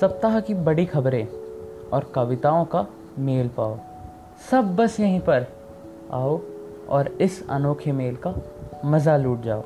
सप्ताह 0.00 0.40
की 0.40 0.54
बड़ी 0.54 0.86
खबरें 0.86 1.28
और 1.92 2.12
कविताओं 2.14 2.64
का 2.64 2.86
मेल 3.18 3.48
पाओ। 3.48 3.78
सब 4.50 4.76
बस 4.76 5.00
यहीं 5.00 5.20
पर। 5.20 5.46
आओ 6.12 6.40
और 6.88 7.08
इस 7.08 7.48
अनोखे 7.50 7.92
मेल 7.92 8.16
का 8.16 8.34
मज़ा 8.84 9.16
लूट 9.16 9.42
जाओ। 9.42 9.62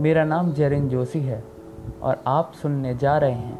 मेरा 0.00 0.24
नाम 0.24 0.52
जरिन 0.52 0.88
जोशी 0.88 1.20
है 1.20 1.44
और 2.02 2.20
आप 2.26 2.52
सुनने 2.62 2.94
जा 2.94 3.18
रहे 3.18 3.32
हैं 3.32 3.58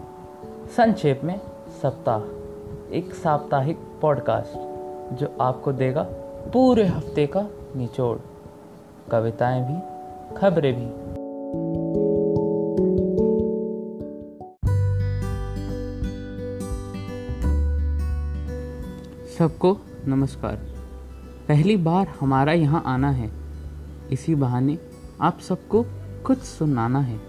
संक्षेप 0.76 1.20
में 1.24 1.40
सप्ताह, 1.82 2.20
एक 2.94 3.14
साप्ताहिक 3.14 3.78
पॉडकास्ट 4.02 4.52
जो 5.14 5.36
आपको 5.40 5.72
देगा 5.72 6.02
पूरे 6.52 6.86
हफ़्ते 6.86 7.26
का 7.26 7.46
निचोड़। 7.76 8.18
कविताएँ 9.10 9.62
भी, 9.62 9.78
खबरें 10.36 10.74
भी। 10.74 11.01
सबको 19.42 19.80
नमस्कार। 20.06 20.56
पहली 21.48 21.76
बार 21.76 22.08
हमारा 22.20 22.52
यहाँ 22.52 22.82
आना 22.86 23.10
है। 23.10 23.30
इसी 24.12 24.34
बहाने 24.34 24.78
आप 25.20 25.38
सबको 25.40 25.86
कुछ 26.26 26.38
सुनाना 26.38 27.00
है। 27.00 27.20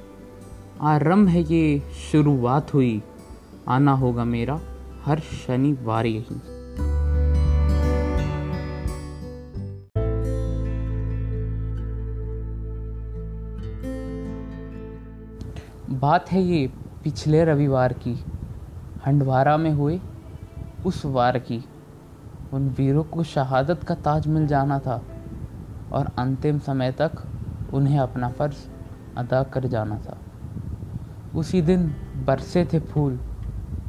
आरंभ 0.82 1.28
है 1.28 1.42
ये 1.42 1.80
शुरुआत 1.80 2.74
हुई। 2.74 3.04
आना 3.68 3.92
होगा 3.92 4.24
मेरा 4.24 4.62
हर 5.06 5.20
शनिवार 5.20 6.06
यही। 6.06 6.36
बात 15.90 16.32
है 16.32 16.44
ये 16.44 16.68
पिछले 17.04 17.46
रविवार 17.46 17.94
की। 17.94 18.26
हंडवारा 19.08 19.58
में 19.58 19.72
हुए 19.72 20.00
उस 20.86 21.06
वार 21.06 21.40
की। 21.40 21.66
उन 22.54 22.70
वीरों 22.70 23.04
को 23.04 23.24
शहादत 23.24 23.84
का 23.84 23.96
ताज 23.96 24.28
मिल 24.28 24.48
जाना 24.48 24.80
था 24.80 25.02
और 25.92 26.12
अंतिम 26.18 26.60
समय 26.60 26.92
तक 26.92 27.12
उन्हें 27.74 28.00
अपना 28.00 28.30
फ़र्ज़ 28.30 28.58
अदा 29.18 29.44
कर 29.44 29.68
जाना 29.68 29.98
था। 29.98 30.18
उसी 31.36 31.62
दिन 31.62 31.88
बरसे 32.26 32.66
थे 32.66 32.80
फूल 32.80 33.20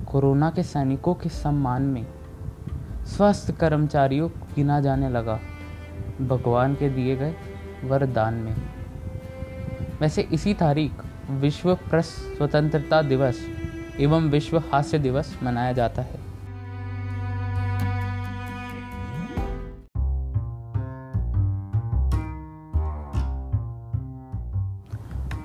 कोरोना 0.07 0.51
के 0.51 0.63
सैनिकों 0.63 1.15
के 1.15 1.29
सम्मान 1.29 1.83
में। 1.83 2.07
स्वस्थ 3.07 3.53
कर्मचारियों 3.53 4.29
को 4.29 4.47
गिना 4.57 4.81
जाने 4.81 5.09
लगा 5.09 5.39
भगवान 6.21 6.75
के 6.75 6.89
दिए 6.89 7.17
गए 7.17 7.35
वरदान 7.85 8.35
में। 8.35 8.57
वैसे 10.01 10.23
इसी 10.23 10.55
तारीख 10.55 10.93
विश्व 11.31 11.75
प्रेस 11.75 12.07
स्वतंत्रता 12.37 13.03
दिवस 13.03 13.47
एवं 14.01 14.31
विश्व 14.31 14.59
हास्य 14.59 14.99
दिवस 14.99 15.39
मनाया 15.43 15.73
जाता 15.73 16.03
है। 16.03 16.24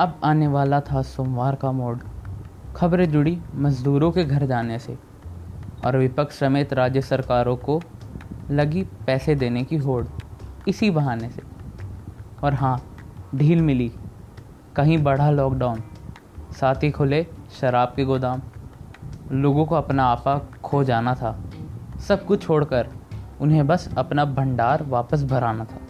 अब 0.02 0.20
आने 0.24 0.48
वाला 0.48 0.80
था 0.82 1.02
सोमवार 1.02 1.56
का 1.56 1.72
मोड। 1.72 2.00
खबरें 2.76 3.12
जुड़ी 3.12 3.42
मजदूरों 3.56 4.12
के 4.12 4.24
घर 4.24 4.46
जाने 4.46 4.80
से 4.80 4.98
और 5.86 5.98
विपक्ष 5.98 6.40
समेत 6.40 6.74
राज्य 6.74 7.02
सरकारों 7.02 7.56
को 7.58 7.82
लगी 8.52 8.84
पैसे 8.84 9.36
देने 9.36 9.64
की 9.64 9.78
होड़ 9.78 10.06
इसी 10.68 10.90
बहाने 10.90 11.30
से। 11.30 11.42
और 12.44 12.54
हाँ 12.54 12.78
ढील 13.36 13.62
मिली। 13.62 13.92
कहीं 14.76 15.04
बढ़ा 15.04 15.30
लॉकडाउन 15.32 15.84
साथ 16.60 16.84
ही 16.84 16.92
खुले 16.92 17.26
शराब 17.62 17.94
के 17.96 18.06
गोदाम। 18.06 18.42
लोगों 19.32 19.66
को 19.66 19.76
अपना 19.76 20.06
आपा 20.06 20.38
खो 20.64 20.84
जाना 20.84 21.16
था। 21.16 21.38
सब 22.08 22.26
कुछ 22.26 22.44
छोड़कर 22.44 22.90
उन्हें 23.42 23.68
बस 23.68 23.90
अपना 23.98 24.26
भंडार 24.26 24.84
वापस 24.84 25.24
भराना 25.24 25.66
था। 25.66 25.89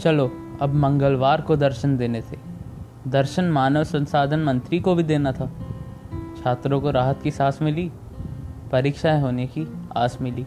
चलो, 0.00 0.56
अब 0.62 0.74
मंगलवार 0.74 1.40
को 1.40 1.56
दर्शन 1.56 1.96
देने 1.96 2.20
थे। 2.20 2.38
दर्शन 3.08 3.44
मानव 3.44 3.84
संसाधन 3.84 4.40
मंत्री 4.40 4.80
को 4.80 4.94
भी 4.94 5.02
देना 5.02 5.32
था। 5.32 5.50
छात्रों 6.42 6.80
को 6.80 6.90
राहत 6.90 7.22
की 7.22 7.30
सांस 7.30 7.62
मिली, 7.62 7.92
परीक्षाएँ 8.72 9.22
होने 9.22 9.46
की 9.46 9.72
आस 9.96 10.18
मिली। 10.20 10.46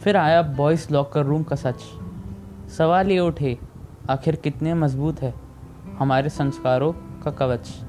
फिर 0.00 0.16
आया 0.16 0.42
बॉयज़ 0.42 0.92
लॉकर 0.92 1.24
रूम 1.24 1.42
का 1.42 1.56
सच। 1.56 1.80
सवाल 2.70 3.10
ये 3.10 3.18
उठे, 3.18 3.58
आखिर 4.10 4.36
कितने 4.36 4.74
मज़बूत 4.74 5.22
है 5.22 5.34
हमारे 5.98 6.28
संस्कारों 6.28 6.92
का 6.92 7.30
कवच। 7.30 7.84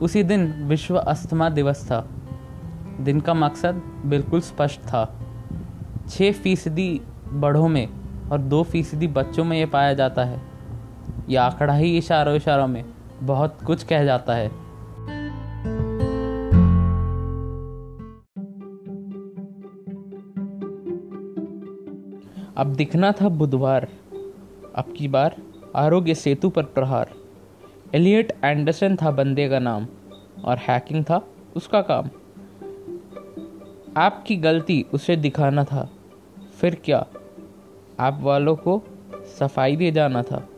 उसी 0.00 0.22
दिन 0.22 0.52
विश्व 0.52 0.96
अस्थमा 0.96 1.48
दिवस 1.48 1.84
था। 1.84 2.08
दिन 3.00 3.20
का 3.20 3.34
मकसद 3.34 4.02
बिल्कुल 4.06 4.40
स्पष्ट 4.40 4.80
था। 4.80 5.18
छः 6.08 6.32
फ़ीसदी 6.32 7.00
बढ़ों 7.28 7.68
में 7.68 8.01
और 8.32 8.38
दो 8.38 8.62
फ़ीसदी 8.62 9.06
बच्चों 9.06 9.44
में 9.44 9.58
ये 9.58 9.66
पाया 9.66 9.94
जाता 9.94 10.24
है। 10.24 10.42
यह 11.28 11.42
आंकड़ा 11.42 11.74
ही 11.74 11.98
इशारों 11.98 12.34
इशारों 12.36 12.66
में 12.66 12.84
बहुत 13.22 13.58
कुछ 13.66 13.84
कह 13.84 14.04
जाता 14.04 14.34
है। 14.34 14.48
अब 22.56 22.74
दिखना 22.76 23.12
था 23.12 23.28
बुधवार। 23.28 23.88
अब 24.76 24.84
की 24.96 25.08
बार 25.08 25.36
आरोग्य 25.76 26.14
सेतु 26.14 26.50
पर 26.50 26.62
प्रहार। 26.62 27.10
एलियट 27.94 28.32
एंडरसन 28.44 28.96
था 28.96 29.10
बंदे 29.10 29.48
का 29.48 29.58
नाम 29.58 29.86
और 30.44 30.58
हैकिंग 30.58 31.04
था 31.04 31.26
उसका 31.56 31.82
काम। 31.82 32.06
आपकी 33.96 34.36
गलती 34.36 34.86
उसे 34.94 35.16
दिखाना 35.16 35.64
था। 35.64 35.90
फिर 36.60 36.82
क्या? 36.84 37.06
आप 38.02 38.18
वालों 38.22 38.56
को 38.56 38.82
सफ़ाई 39.38 39.76
दे 39.76 39.92
जाना 39.92 40.22
था। 40.22 40.48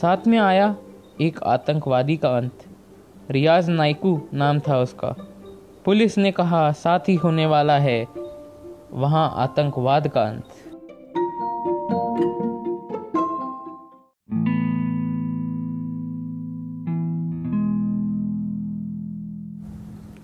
साथ 0.00 0.16
में 0.26 0.38
आया 0.38 0.76
एक 1.20 1.42
आतंकवादी 1.42 2.16
का 2.16 2.36
अंत। 2.36 2.52
रियाज 3.30 3.70
नाइकू 3.70 4.22
नाम 4.34 4.60
था 4.60 4.78
उसका। 4.78 5.14
पुलिस 5.84 6.18
ने 6.18 6.32
कहा, 6.32 6.72
साथ 6.72 6.98
ही 6.98 7.14
होने 7.14 7.46
वाला 7.46 7.78
है 7.78 8.06
वहाँ 8.92 9.32
आतंकवाद 9.36 10.08
का 10.08 10.22
अंत। 10.22 10.44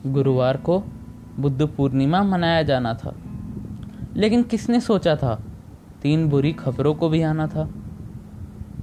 गुरुवार 0.07 0.57
को 0.57 0.83
बुद्ध 1.39 1.67
पूर्णिमा 1.67 2.23
मनाया 2.23 2.63
जाना 2.63 2.95
था। 2.95 3.15
लेकिन 4.17 4.43
किसने 4.43 4.81
सोचा 4.81 5.17
था? 5.17 5.43
तीन 6.03 6.29
बुरी 6.29 6.53
खबरों 6.53 6.95
को 6.95 7.09
भी 7.09 7.23
आना 7.23 7.47
था। 7.47 7.69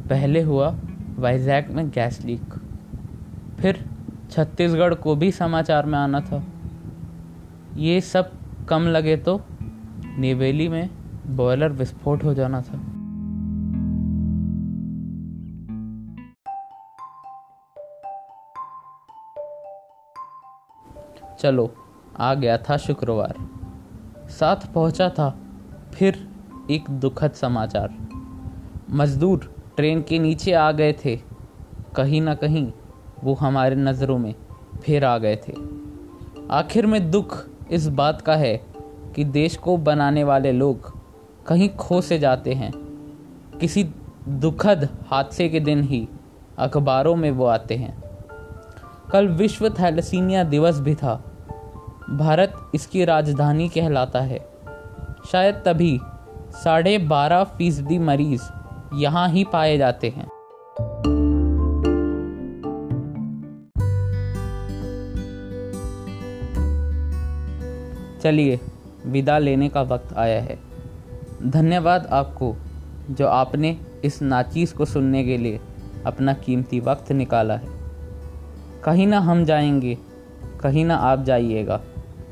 पहले 0.09 0.41
हुआ 0.41 0.75
वाइजैक 1.15 1.69
में 1.71 1.89
गैस 1.89 2.21
लीक। 2.21 2.53
फिर 3.59 3.85
छत्तीसगढ़ 4.29 4.93
को 4.93 5.15
भी 5.15 5.31
समाचार 5.31 5.85
में 5.85 5.99
आना 5.99 6.21
था। 6.21 6.43
ये 7.77 8.01
सब 8.01 8.31
कम 8.65 8.81
लगे 8.81 9.17
तो 9.17 9.41
नेवेली 10.17 10.67
में 10.67 10.89
बॉयलर 11.27 11.69
विस्फोट 11.69 12.23
हो 12.23 12.33
जाना 12.33 12.61
था। 12.61 12.77
चलो, 21.39 21.75
आ 22.19 22.33
गया 22.33 22.57
था 22.57 22.77
शुक्रवार। 22.77 23.35
साथ 24.29 24.73
पहुँचा 24.73 25.09
था, 25.09 25.37
फिर 25.93 26.34
एक 26.71 26.89
दुखद 26.89 27.31
समाचार। 27.31 27.93
मजदूर 28.91 29.55
ट्रेन 29.75 30.01
के 30.01 30.19
नीचे 30.19 30.53
आ 30.53 30.71
गए 30.71 30.93
थे। 30.93 31.19
कहीं 31.95 32.21
ना 32.21 32.35
कहीं 32.35 32.71
वो 33.23 33.33
हमारे 33.33 33.75
नज़रों 33.75 34.17
में 34.17 34.35
फिर 34.83 35.05
आ 35.05 35.17
गए 35.17 35.35
थे। 35.35 35.53
आखिर 36.51 36.85
में 36.85 37.11
दुख 37.11 37.45
इस 37.71 37.87
बात 37.87 38.21
का 38.21 38.35
है 38.35 38.65
कि 39.15 39.23
देश 39.23 39.57
को 39.57 39.77
बनाने 39.77 40.23
वाले 40.23 40.51
लोग 40.51 40.97
कहीं 41.47 41.69
खो 41.69 42.01
से 42.01 42.19
जाते 42.19 42.53
हैं। 42.53 42.71
किसी 43.61 43.89
दुखद 44.27 44.89
हादसे 45.07 45.49
के 45.49 45.59
दिन 45.59 45.83
ही 45.83 46.07
अखबारों 46.57 47.15
में 47.15 47.31
वो 47.31 47.45
आते 47.45 47.75
हैं। 47.75 48.03
कल 49.11 49.27
विश्व 49.27 49.69
थैलसीमिया 49.69 50.43
दिवस 50.43 50.79
भी 50.79 50.95
था। 50.95 51.31
भारत 52.09 52.71
इसकी 52.75 53.05
राजधानी 53.05 53.69
कहलाता 53.69 54.19
है। 54.19 54.49
शायद 55.31 55.55
तभी 55.55 55.99
साढ़े 56.63 56.97
बारह 56.97 57.43
फ़ीसदी 57.43 57.99
मरीज़ 57.99 58.41
यहाँ 58.93 59.29
ही 59.29 59.43
पाए 59.43 59.77
जाते 59.77 60.09
हैं। 60.09 60.27
चलिए, 68.21 68.59
विदा 69.05 69.37
लेने 69.37 69.69
का 69.69 69.81
वक्त 69.81 70.17
आया 70.17 70.41
है। 70.41 70.59
धन्यवाद 71.45 72.05
आपको, 72.05 72.55
जो 73.11 73.27
आपने 73.27 73.77
इस 74.05 74.21
नाचीज़ 74.21 74.75
को 74.75 74.85
सुनने 74.85 75.23
के 75.23 75.37
लिए 75.37 75.59
अपना 76.05 76.33
कीमती 76.33 76.79
वक्त 76.79 77.11
निकाला 77.11 77.53
है। 77.53 77.67
कहीं 78.83 79.07
ना 79.07 79.19
हम 79.19 79.45
जाएँगे, 79.45 79.97
कहीं 80.61 80.85
ना 80.85 80.95
आप 80.95 81.23
जाइएगा। 81.23 81.81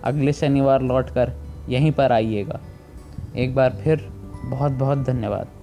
अगले 0.04 0.34
शनिवार 0.34 0.82
लौट 0.82 1.10
कर 1.10 1.32
यहीं 1.70 1.92
पर 1.92 2.12
आइएगा। 2.12 2.60
एक 3.38 3.56
बार 3.56 3.70
फिर 3.70 4.13
बहुत 4.46 4.72
बहुत 4.72 4.98
धन्यवाद। 4.98 5.63